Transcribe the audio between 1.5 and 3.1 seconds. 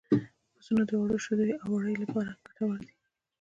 او وړیو لپاره ګټور دي.